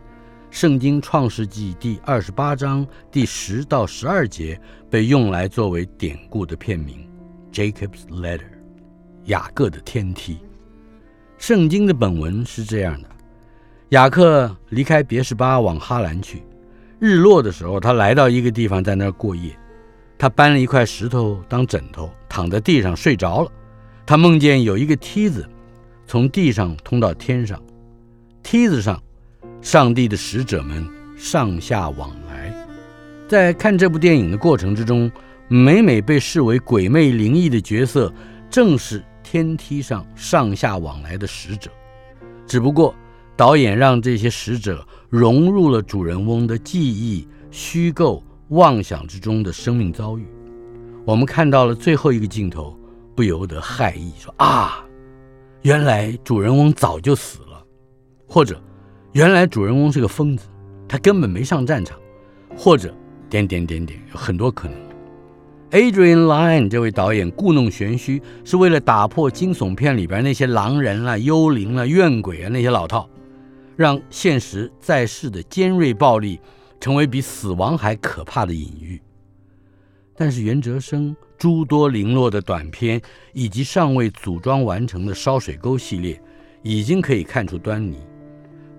[0.51, 4.58] 圣经创世纪第二十八章第十到十二节
[4.89, 7.05] 被用来作为典故的片名
[7.51, 8.39] ，Jacob's Ladder，
[9.25, 10.38] 雅各的天梯。
[11.38, 13.10] 圣经的本文是这样的：
[13.89, 16.43] 雅各离开别是巴往哈兰去，
[17.06, 19.56] 日落的时候，他来到一个地方，在那儿过夜。
[20.18, 23.52] 他搬了一块石头当枕头，躺在地上睡着了。
[24.08, 25.48] 他梦见有一个梯子
[26.08, 27.62] 从地上通到天上，
[28.41, 29.00] 梯子上。
[29.62, 30.88] 上帝的使者们
[31.18, 32.54] 上下往来，
[33.28, 35.12] 在看这部电影的过程之中，
[35.48, 38.13] 每每被视为鬼魅灵异的角色，
[38.48, 41.72] 正是天梯上上下往来的使者。
[42.46, 42.94] 只不过
[43.38, 50.26] 导演让这些使者融入了主人翁的记忆、虚构、妄想之中的生命遭遇。
[51.06, 52.78] 我们看到了最后一个镜头，
[53.15, 54.86] 不由得骇异说：“啊，
[55.62, 57.63] 原来主人翁早就死了，
[58.28, 58.62] 或者。”
[59.15, 60.45] 原来主人翁是个疯子，
[60.89, 61.98] 他根本没上战场，
[62.54, 62.93] 或者
[63.30, 64.78] 点点点点，有很多可能。
[65.71, 73.10] Adrian Lyne 这位导演故弄玄虚，是为了打破惊悚片里边那些狼人啦、幽灵啦、怨鬼啊那些老套，
[73.76, 76.40] 让现实在世的尖锐暴力
[76.80, 79.02] 成为比死亡还可怕的隐喻。
[80.16, 83.02] 但是袁哲生诸多零落的短片，
[83.34, 86.22] 以及尚未组装完成的烧水沟系列，
[86.64, 87.98] 已经可以看出端倪。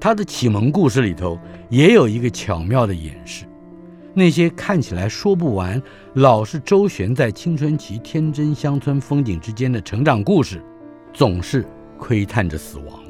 [0.00, 3.44] 他的启蒙故事里头也有一个巧妙的掩饰，
[4.14, 5.82] 那些看起来说不完、
[6.14, 10.62] 老是周旋在青春期天真乡村风景之间的成长故事，
[11.12, 11.66] 总是
[11.98, 13.05] 窥探着死亡。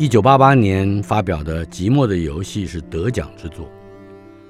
[0.00, 3.68] 一九八八年发表的《寂寞的游戏》是得奖之作，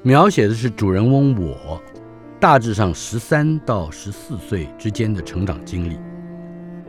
[0.01, 1.83] 描写的是主人翁我，
[2.39, 5.99] 大致上十三到十四岁之间的成长经历，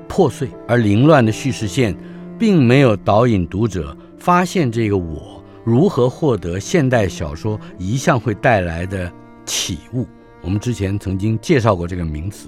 [0.07, 1.97] 破碎而凌乱的叙事线。
[2.37, 9.11] 并没有导引读者发现这个我如何获得现代小说一向会带来的
[9.45, 10.07] 启悟。
[10.41, 12.47] 我们之前曾经介绍过这个名词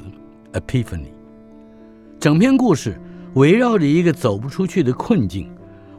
[0.53, 1.11] ，epiphany。
[2.19, 2.99] 整篇故事
[3.33, 5.47] 围绕着一个走不出去的困境，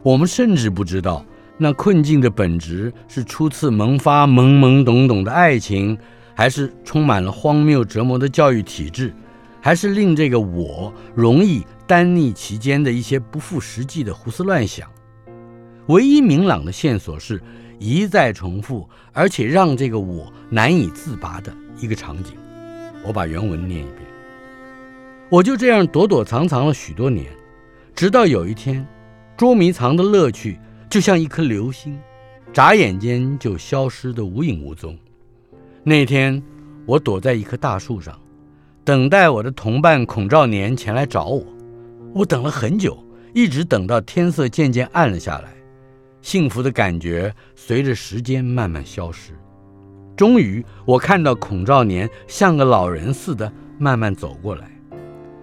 [0.05, 1.25] 我们甚至不知道
[1.57, 5.97] 那困境的本质是初次萌发懵懵懂懂的爱情，
[6.35, 9.11] 还是充满了荒谬折磨的教育体制，
[9.59, 11.65] 还是令这个我容易。
[11.87, 14.89] 单逆其间的一些不负实际的胡思乱想，
[15.87, 17.39] 唯一明朗的线索是
[17.79, 22.33] 一再重复，而且让这个我难以自拔的一个场景。
[23.03, 23.99] 我把原文念一遍。
[25.29, 27.27] 我就这样躲躲藏藏了许多年，
[27.95, 28.83] 直到有一天，
[29.37, 30.57] 捉迷藏的乐趣
[30.89, 31.99] 就像一颗流星，
[32.53, 34.97] 眨眼间就消失得无影无踪。
[35.83, 36.41] 那天，
[36.85, 38.17] 我躲在一棵大树上，
[38.85, 41.45] 等待我的同伴孔兆年前来找我。
[42.13, 42.97] 我等了很久，
[43.33, 45.53] 一直等到天色渐渐暗了下来，
[46.21, 49.33] 幸福的感觉随着时间慢慢消失。
[50.15, 54.71] 终于，我看到孔兆年像个老人似的慢慢走过来，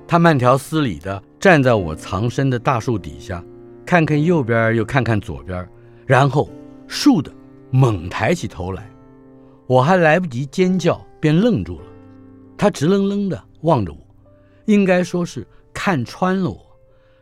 [0.08, 3.44] 他慢条斯理地站在我藏身的大树底下，
[3.84, 5.68] 看看右边又看看左边，
[6.06, 6.48] 然后
[6.86, 7.32] 竖的
[7.70, 8.88] 猛抬起头来。
[9.66, 11.86] 我还来不及尖叫，便愣住了。
[12.56, 13.98] 他直愣愣地望着我，
[14.66, 15.46] 应该说是。
[15.74, 16.60] 看穿了我，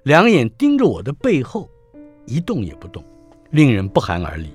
[0.03, 1.71] 两眼盯着我的背后，
[2.27, 3.03] 一动也不动，
[3.51, 4.53] 令人不寒而栗。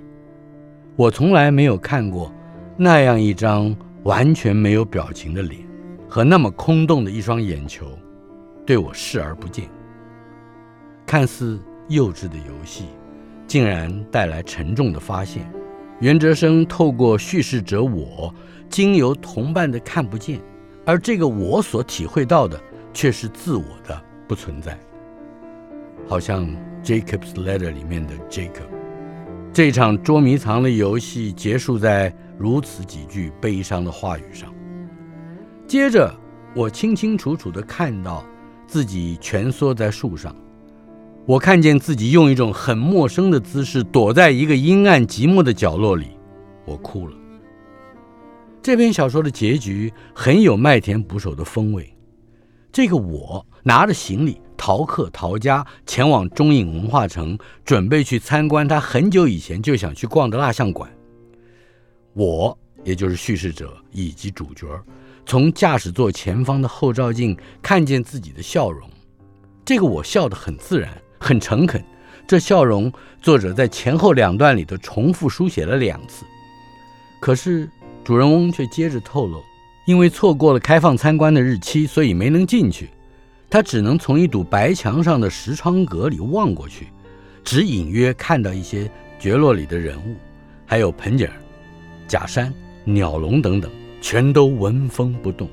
[0.98, 2.30] 我从来没有看过
[2.76, 5.62] 那样一张完全没有表情的脸，
[6.10, 7.88] 和那么空洞的一双眼球，
[8.65, 9.65] 对我视而不见。
[11.06, 12.86] 看似幼稚的游戏，
[13.48, 15.50] 竟然带来沉重的发现。
[16.00, 18.34] 袁哲生透过叙事者我，
[18.69, 20.41] 经由同伴的看不见，
[20.86, 22.60] 而这个我所体会到的。
[22.98, 24.80] 却是自我的不存在，
[26.08, 26.48] 好像
[26.82, 28.69] 《Jacob's Letter》里面的 Jacob。
[29.52, 34.50] 这场捉迷藏的游戏结束在如此几句悲伤的话语上。
[35.67, 36.10] 接着，
[36.56, 38.24] 我清清楚楚地看到
[38.65, 40.34] 自己蜷缩在树上，
[41.28, 46.12] 我看见自己用一种很陌生的姿势躲在一个阴暗寂寞的角落里，
[46.66, 47.18] 我哭了。
[48.62, 51.92] 这篇小说的结局很有麦田捕手的风味。
[52.72, 60.92] 这个我拿着行李逃课逃家，前往中影文化城，准备去参观他很久以前就想去逛的蜡像馆。
[62.14, 64.68] 我，也就是叙事者以及主角，
[65.26, 68.88] 从驾驶座前方的后照镜看见自己的笑容。
[69.64, 71.84] 这个我笑得很自然，很诚恳。
[72.28, 76.25] 这笑容，作者在前后两段里头重复书写了两次。
[77.19, 77.69] 可是
[78.04, 79.41] 主人翁却接着透露。
[79.86, 82.89] 因为错过了开放参观的日期，所以没能进去。
[83.51, 86.88] 他只能从一堵白墙上的石窗格里望过去，
[87.43, 90.15] 只隐约看到一些角落里的人物，
[90.65, 91.30] 还有盆景、
[92.08, 92.51] 假山、
[92.84, 95.47] 鸟笼等等，全都纹风不动。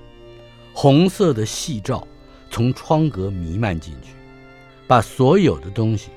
[0.73, 2.09] 红色的细照
[2.51, 4.15] 从窗格弥漫进去，
[4.93, 6.11] 把所有的东西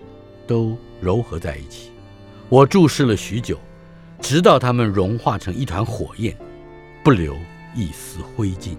[0.45, 1.91] 都糅合在一起。
[2.49, 3.57] 我注视了许久，
[4.19, 6.35] 直到它们融化成一团火焰，
[7.01, 7.37] 不留。
[7.73, 8.75] 一丝灰烬。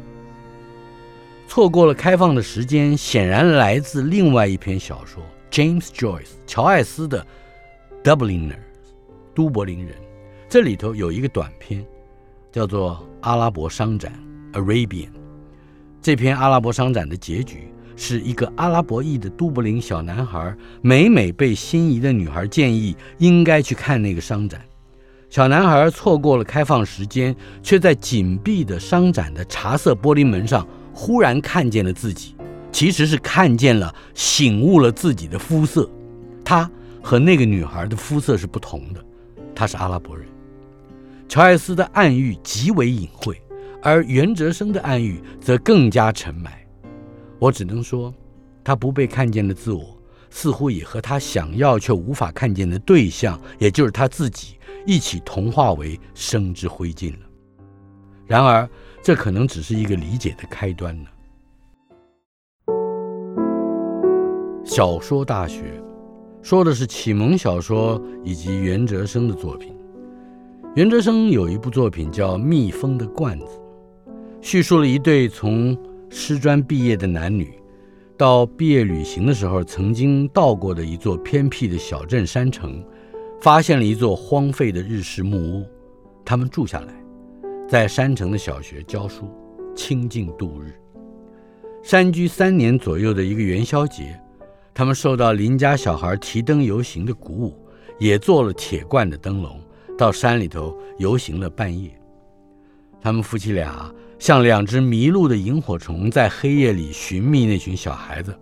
[1.48, 7.26] 错过了开放的时间，显然来自另外一篇小说，James Joyce 乔艾斯的
[8.04, 8.52] 《Dubliners》
[9.35, 9.94] 都柏林人。
[10.46, 11.82] 这里头有一个短篇，
[12.52, 14.12] 叫做《阿拉伯商展》
[14.61, 15.09] （Arabian）。
[16.02, 24.61] 这篇阿拉伯商展的结局是一个阿拉伯裔的都柏林小男孩，每每被心仪的女孩建议应该去看那个商展。
[25.28, 32.37] 小男孩错过了开放时间，却在紧闭的商展的茶色玻璃门上忽然看见了自己，
[32.70, 35.90] 其实是看见了、醒悟了自己的肤色。
[36.44, 36.70] 他
[37.02, 39.04] 和那个女孩的肤色是不同的，
[39.54, 40.26] 他是阿拉伯人。
[41.28, 43.40] 乔艾斯的暗喻极为隐晦，
[43.82, 46.65] 而袁哲生的暗喻则更加沉埋。
[47.38, 48.12] 我只能说，
[48.64, 49.96] 他不被看见的自我，
[50.31, 54.57] 似乎也和他想要却无法看见的对象，也就是他自己。
[54.88, 57.27] 一起同化为生之灰烬了。
[58.25, 58.68] 然而，
[59.03, 61.11] 这可能只是一个理解的开端呢。
[64.64, 65.83] 小说大学
[66.40, 69.75] 说的是启蒙小说以及袁哲生的作品。
[70.77, 73.46] 袁哲生有一部作品叫《蜜蜂的罐子》，
[74.40, 75.77] 叙述了一对从
[76.11, 77.53] 师专毕业的男女，
[78.16, 82.85] 到毕业旅行的时候曾经到过的一座偏僻的小镇山城。
[83.38, 85.66] 发现了一座荒废的日式木屋，
[86.25, 86.95] 他们住下来，
[87.69, 89.31] 在山城的小学教书，
[89.75, 90.73] 清静度日。
[91.83, 94.19] 山居三年左右的一个元宵节，
[94.73, 97.55] 他们受到邻家小孩提灯游行的鼓舞，
[97.99, 99.61] 也做了铁罐的灯笼，
[99.99, 101.90] 到山里头游行了半夜。
[103.00, 108.37] 他们夫妻俩像两只迷路的萤火虫，在黑夜里寻觅那群小孩子，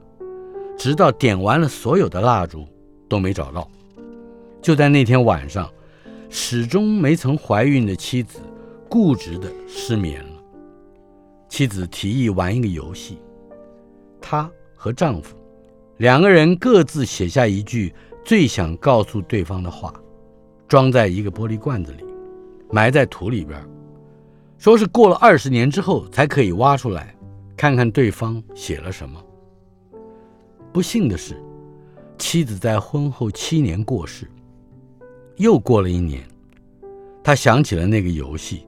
[0.78, 2.66] 直到点完了所有的蜡烛，
[3.08, 3.70] 都没找到。
[4.62, 5.70] 就在那天晚上，
[6.30, 8.40] 始终没曾怀孕的妻子
[8.88, 10.30] 固执的失眠了。
[11.48, 13.18] 妻子提议玩一个游戏，
[14.20, 15.36] 她和丈夫
[15.98, 19.92] 两个人各自写下一句最想告诉对方的话，
[20.66, 22.04] 装在一个玻璃罐子里，
[22.70, 23.60] 埋在土里边，
[24.64, 27.14] 说是过了二十年之后才可以挖出来，
[27.54, 29.22] 看看对方写了什么。
[30.72, 31.38] 不幸的是，
[32.16, 34.26] 妻子在婚后七年过世。
[35.36, 36.26] 又过了一年，
[37.22, 38.64] 他想起了那个游戏。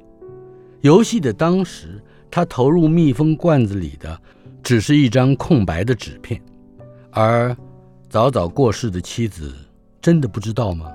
[0.83, 1.99] 游戏的当时，
[2.31, 4.21] 他投入密封罐子里的
[4.63, 6.39] 只是一张空白的纸片，
[7.11, 7.57] 而
[8.11, 9.51] 早早过世的妻子
[10.03, 10.93] 真的不知道吗？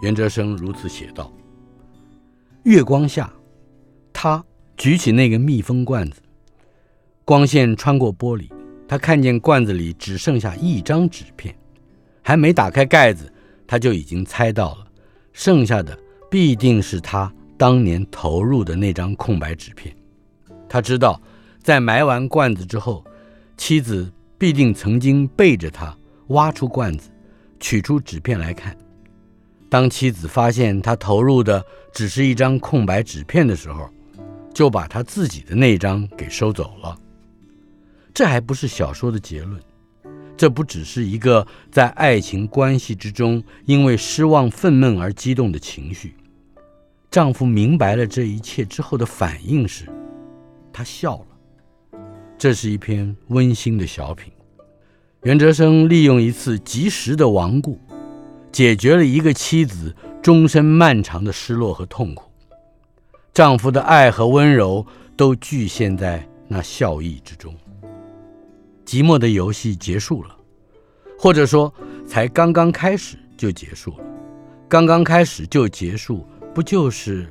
[0.00, 1.30] 袁哲生如此写道：
[2.62, 3.30] 月光下，
[4.14, 4.42] 他
[4.78, 6.22] 举起那个密封罐子，
[7.26, 8.48] 光线穿过玻璃，
[8.88, 11.54] 他看见罐子里只剩下一张纸片，
[12.22, 13.30] 还没打开盖子，
[13.66, 14.86] 他就已经猜到了。
[15.34, 15.98] 剩下的
[16.30, 19.94] 必定是他当年投入的那张空白纸片。
[20.68, 21.20] 他知道，
[21.62, 23.04] 在埋完罐子之后，
[23.56, 25.94] 妻子必定曾经背着他
[26.28, 27.10] 挖出罐子，
[27.60, 28.74] 取出纸片来看。
[29.68, 33.90] 当妻子发现他投入的只是一张空白纸片的时候，
[34.54, 36.96] 就把他自己的那张给收走了。
[38.14, 39.60] 这还不是小说的结论。
[40.36, 46.16] 这不只是一个在爱情关系之中因为失望愤懑而激动的情绪。
[47.10, 49.86] 丈夫明白了这一切之后的反应是，
[50.72, 52.00] 他笑了。
[52.36, 54.32] 这是一篇温馨的小品。
[55.22, 57.78] 袁哲生利用一次及时的亡故，
[58.50, 62.28] 解决了一个妻子终身漫长的失落和痛苦。
[63.34, 67.52] 丈夫的爱和温柔都具现在那笑意之中。
[68.86, 70.36] 寂寞的游戏结束了，
[71.18, 71.72] 或者说
[72.06, 74.04] 才刚刚开始就结束了。
[74.68, 76.24] 刚刚开始就结束，
[76.54, 77.26] 不就是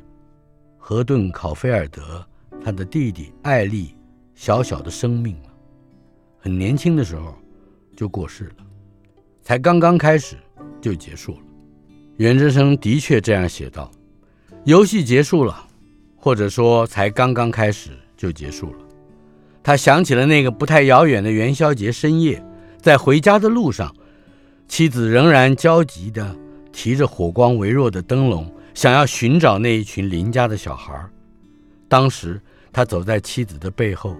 [0.78, 2.26] 河顿·考菲尔德
[2.62, 3.96] 他的弟弟艾利
[4.36, 5.52] 小小的生命吗？
[6.38, 7.34] 很年轻的时候
[7.96, 8.66] 就过世了，
[9.42, 10.36] 才刚刚开始
[10.82, 11.40] 就结束了。
[12.18, 13.90] 袁哲生的确这样写道
[14.66, 15.66] ：“游戏结束了，
[16.24, 18.80] 或者说才刚刚开始就结束了。”
[19.62, 22.42] 他想起了那个不太遥远的元宵节深夜，
[22.82, 23.94] 在回家的路上，
[24.70, 26.34] 妻子仍然焦急地
[26.72, 30.98] 提着火光微弱的灯笼，想要寻找那一群邻家的小孩。
[31.90, 34.16] 当时他走在妻子的背后。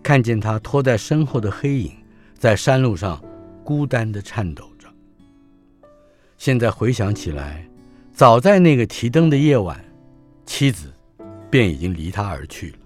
[0.00, 1.92] 看见他拖在身后的黑影，
[2.38, 3.20] 在山路上
[3.64, 4.88] 孤单地颤抖着。
[6.38, 7.68] 现在回想起来，
[8.14, 9.84] 早在那个提灯的夜晚，
[10.46, 10.94] 妻子
[11.50, 12.76] 便已经离他而去了。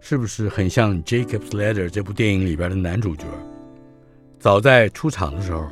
[0.00, 3.24] 是不是很像《Jacob's Ladder》这部电影里边的男主角？
[4.38, 5.68] 早在出场的时候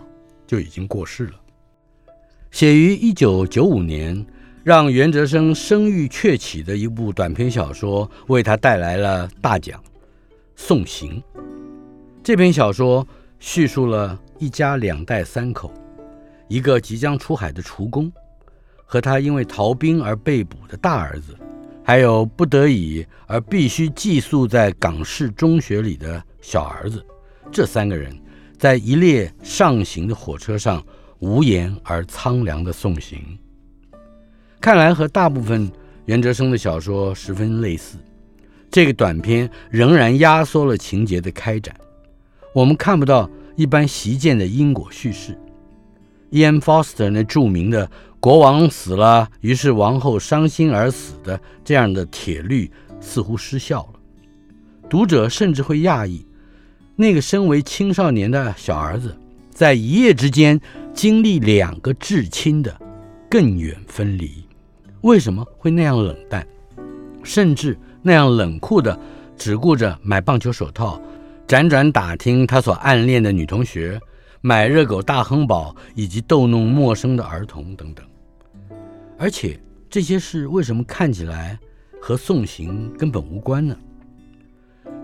[0.46, 1.34] 就已经过世了。
[2.50, 4.26] 写于一九九五年，
[4.62, 9.82] 让袁哲生声誉鹊起的一部短篇小说，为他带来了大奖。
[10.56, 11.22] 送行
[12.22, 13.06] 这篇小说
[13.38, 15.72] 叙述了一家两代三口，
[16.48, 18.12] 一个即将出海的厨工，
[18.84, 21.34] 和他因为逃兵而被捕的大儿子，
[21.88, 27.02] 还有不得已而必须寄宿在港式中学里的小儿子，
[27.50, 28.14] 这三个人
[28.58, 30.84] 在一列上行的火车上
[31.20, 33.18] 无言而苍凉的送行。
[34.60, 35.72] 看来和大部分
[36.04, 37.96] 袁哲生的小说十分类似。
[38.70, 41.74] 这个短篇仍然压缩了情节的开展，
[42.54, 45.34] 我们看不到一般习见的因果叙事。
[46.30, 52.70] Ian Foster 那著名的“国王死了，于是王后伤心而死”的这样的铁律
[53.00, 54.00] 似乎失效了。
[54.88, 56.26] 读者甚至会讶异，
[56.96, 59.16] 那个身为青少年的小儿子，
[59.50, 60.60] 在一夜之间
[60.92, 62.74] 经历两个至亲的
[63.30, 64.44] 更远分离，
[65.02, 66.46] 为什么会那样冷淡，
[67.22, 67.78] 甚至？
[68.00, 68.98] 那样冷酷的，
[69.36, 71.02] 只顾着买棒球手套，
[71.46, 74.00] 辗转打听他所暗恋的女同学，
[74.40, 78.06] 买热狗大亨堡，以及逗弄陌生的儿童等等。
[79.18, 79.58] 而且
[79.90, 81.58] 这些事为什么看起来
[82.00, 83.76] 和送行根本无关呢？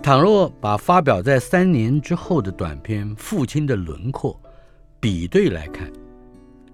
[0.03, 4.39] 倘若把发表在三年之后的短篇《父亲的轮廓》
[5.01, 5.91] 比对来看，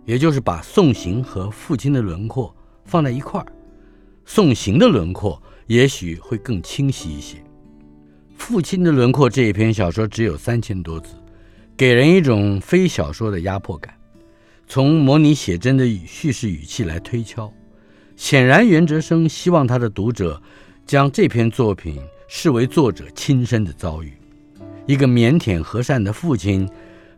[0.05, 2.55] 也就是把送行和父亲的轮廓
[2.85, 3.47] 放在一块儿，
[4.25, 5.41] 送行的轮廓。
[5.67, 7.37] 也许会更清晰一些。
[8.37, 11.15] 父亲的轮廓这一篇小说只有三千多字，
[11.81, 13.95] 给人一种非小说的压迫感。
[14.69, 17.51] 从模拟写真的叙事语气来推敲，
[18.17, 20.43] 显然袁哲生希望他的读者
[20.85, 24.13] 将这篇作品视为作者亲身的遭遇。
[24.85, 26.69] 一个腼腆和善的父亲，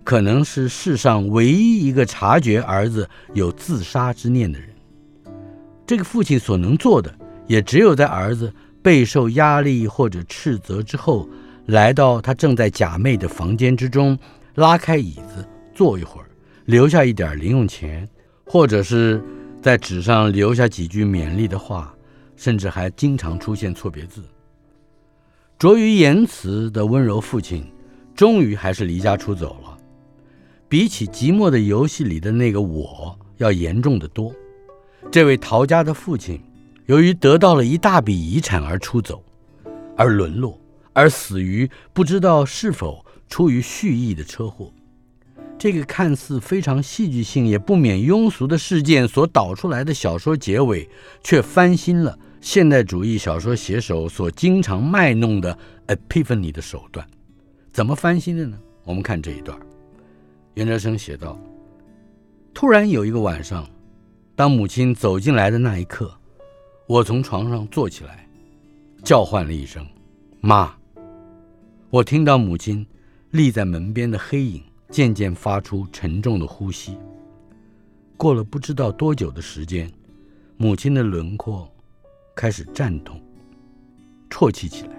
[0.04, 4.68] 可能是世上唯一一个察觉儿子有自杀之念的人。
[5.84, 7.12] 这个父亲所能做的。
[7.48, 11.28] 也只有在儿子备受压力或者斥责之后，
[11.66, 14.16] 来到他正在假寐的房间之中，
[14.54, 16.26] 拉开椅子坐一会儿，
[16.66, 18.08] 留下一点零用钱，
[18.44, 19.22] 或者是
[19.60, 21.94] 在纸上留下几句勉励的话，
[22.36, 24.22] 甚至还经常出现错别字。
[25.58, 27.64] 拙于言辞的温柔父亲，
[28.14, 29.78] 终于还是离家出走了。
[30.68, 34.32] 比起寂寞的游戏里的那个我要严重得多。
[35.10, 36.40] 这位逃家的父亲。
[36.86, 39.22] 由于得到了一大笔遗产而出走，
[39.96, 40.60] 而沦落，
[40.92, 44.70] 而死于不知道是否出于蓄意的车祸。
[45.58, 50.86] 这个看似非常戏剧性也不免庸俗的事件所导出来的小说结尾，
[51.24, 57.08] 却翻新了现代主义小说写手所经常卖弄的 epiphany 的手段。
[57.72, 58.58] 怎么翻新的呢？
[58.84, 59.58] 我们看这一段，
[60.52, 61.40] 袁哲生写道
[62.52, 63.66] ：“突然有一个晚上，
[64.36, 66.14] 当母亲走进来的那一刻。”
[66.86, 68.28] 我从床上坐起来，
[69.02, 69.86] 叫唤了一声
[70.42, 70.70] “妈”。
[71.88, 72.86] 我听到母亲
[73.32, 76.96] 立在门边的黑影渐渐发出沉重的呼吸。
[78.16, 79.90] 过了不知道多久的时间，
[80.56, 81.68] 母亲的轮廓
[82.36, 83.20] 开始颤动、
[84.30, 84.92] 啜泣起来。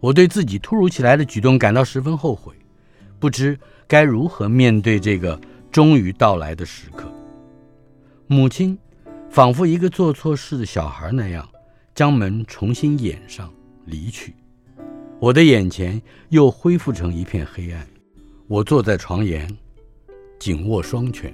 [0.00, 2.54] 我对自己突如其来的举动感到十分后悔，
[3.18, 5.38] 不知该如何面对这个
[5.70, 7.12] 终于到来的时刻。
[8.26, 8.78] 母亲。
[9.32, 11.48] 仿佛一个做错事的小孩那样，
[11.94, 13.48] 将门重新掩上，
[13.84, 14.34] 离去。
[15.20, 16.00] 我的眼前
[16.30, 17.86] 又恢复成一片黑暗。
[18.48, 19.54] 我坐在床沿，
[20.38, 21.30] 紧握双拳，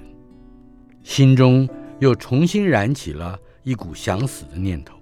[1.03, 1.67] 心中
[1.99, 4.93] 又重新燃起了一股想死的念头。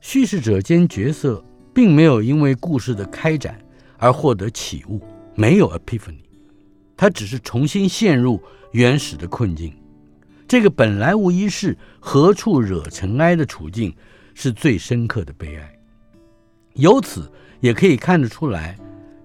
[0.00, 3.60] 叙事者兼角色并没有因为故事的开展
[3.98, 5.02] 而获得启悟，
[5.34, 6.22] 没有 epiphany，
[6.96, 9.74] 他只是重新陷入原始的困境。
[10.46, 13.92] 这个本来无一事，何处惹尘埃的处境，
[14.32, 15.75] 是最深刻的悲哀。
[16.76, 18.76] 由此也可以看得出来，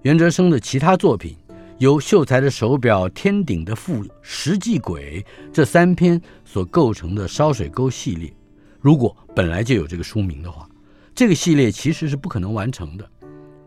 [0.02, 1.36] 袁哲生的其他作品，
[1.78, 5.22] 由《秀才的手表》《天顶的父》《石际鬼》
[5.52, 8.32] 这三篇所构成的烧水沟系列，
[8.80, 10.66] 如果本来就有这个书名的话，
[11.14, 13.08] 这个系列其实是不可能完成的。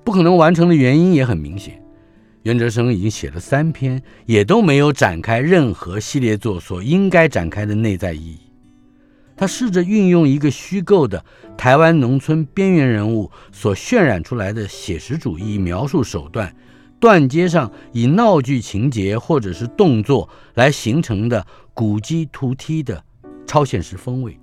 [0.04, 1.82] 不可能完成的原因也很明显。
[2.44, 8.45] 袁哲生已经写了三篇，也都没有展开任何系列作所应该展开的内在意义。
[9.38, 11.24] 他试着运用一个虚构的
[11.58, 16.56] 台湾农村边缘人物所渲染出来的写实主义描述手段，
[17.00, 23.04] 断接上以闹剧情节或者是动作来形成的古迹图梯的
[23.46, 24.40] 超现实风味，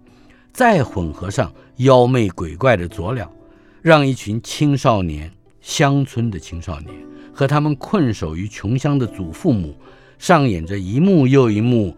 [0.52, 3.32] 再混合上妖媚鬼怪的佐料，
[3.80, 6.94] 让一群青少年，乡村的青少年。
[7.34, 9.74] 和他们困守于穷乡的祖父母，
[10.18, 11.96] 上演着一幕又一幕。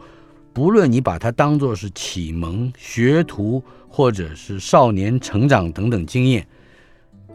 [0.54, 6.46] 不论你把它当作是启蒙、学徒，或者是少年成长等等经验，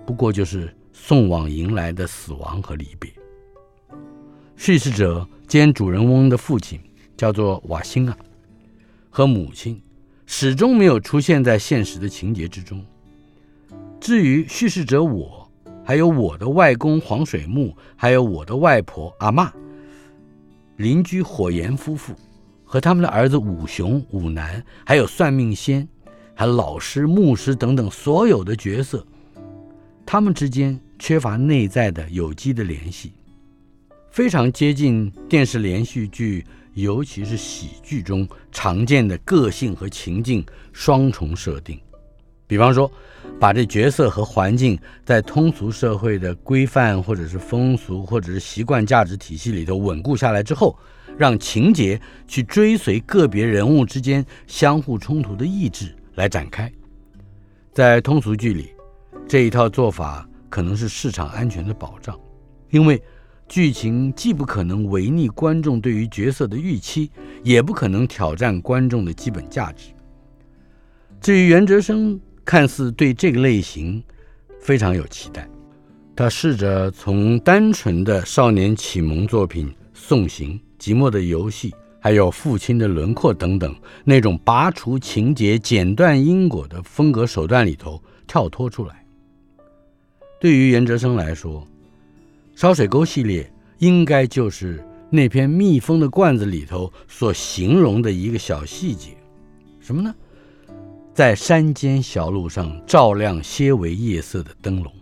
[0.05, 3.11] 不过就是送往迎来的死亡和离别。
[4.55, 6.79] 叙事者兼主人翁的父亲
[7.17, 8.17] 叫做瓦辛啊，
[9.09, 9.81] 和母亲
[10.25, 12.81] 始终没有出现在现实的情节之中。
[13.99, 15.37] 至于叙事者我。
[15.81, 19.49] 还有我的外公黄水木，还有我的外婆阿嬷，
[20.75, 22.13] 邻居火炎夫妇
[22.71, 25.87] 和他们的儿子武雄、武南，还有算命仙，
[26.35, 29.03] 还有老师、牧师等等所有的角色，
[30.05, 33.13] 他们之间缺乏内在的有机的联系，
[34.11, 36.45] 非常接近电视连续剧，
[36.75, 41.75] 尤其是喜剧中常见的个性和情境双重设定。
[42.45, 42.91] 比方说，
[43.39, 50.77] 把这角色和环境在通俗社会的规范，或者是风俗，或者是习惯价值体系里头稳固下来之后，
[51.19, 51.99] 让情节
[52.29, 56.71] 去追随个别人物之间相互冲突的意志来展开。
[57.73, 58.69] 在通俗剧里，
[59.27, 62.17] 这一套做法可能是市场安全的保障，
[62.69, 63.03] 因为
[63.49, 67.11] 剧情既不可能违逆观众对于角色的预期，
[67.43, 69.89] 也不可能挑战观众的基本价值。
[71.19, 74.01] 至于袁哲生，看似对这个类型
[74.61, 75.45] 非常有期待，
[76.15, 81.69] 他试着从单纯的少年启蒙作品《送行》《寂寞的游戏》，
[81.99, 83.75] 还有《父亲的轮廓》等等
[84.05, 89.05] 那种拔除情节、剪断因果的风格手段里头跳脱出来。
[90.39, 91.61] 对于袁哲生来说，
[92.55, 99.17] 《烧水沟》系列应该就是那篇密封的罐子里头所形容的一个小细节，
[99.79, 100.15] 什么呢？
[101.13, 104.93] 在山间小路上照亮些微夜色的灯笼，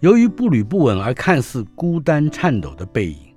[0.00, 3.31] 由于步履不稳而看似孤单颤抖的背影，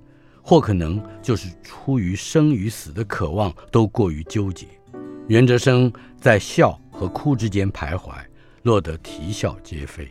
[0.46, 4.64] 或可能就是出于生与死的渴望都过于纠结。
[5.26, 8.12] 袁哲生在笑和哭之间徘徊，
[8.62, 10.08] 落得啼笑皆非。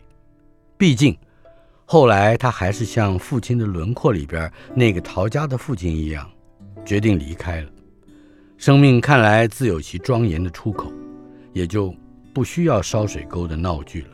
[0.76, 1.16] 毕竟，
[1.86, 6.30] 后来他还是像《父亲的轮廓》里边那个逃家的父亲一样，
[6.84, 7.70] 决定离开了。
[8.58, 10.92] 生命看来自有其庄严的出口。
[11.56, 11.94] 也就
[12.34, 14.08] 不需要烧水沟的闹剧了。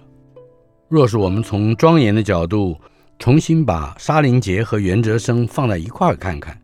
[0.88, 2.80] 若是我们从庄严的角度
[3.22, 6.60] 重新把沙林杰和袁哲生放在一块儿看看，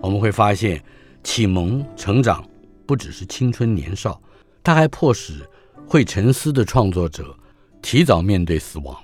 [0.00, 0.82] 我们会发现，
[1.22, 2.44] 启蒙成长
[2.84, 4.20] 不只是青春年少，
[4.64, 5.48] 它还迫使
[5.86, 7.32] 会沉思的创作者
[7.80, 8.96] 提早面对死亡。